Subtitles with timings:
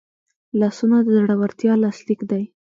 [0.59, 2.43] لاسونه د زړورتیا لاسلیک دی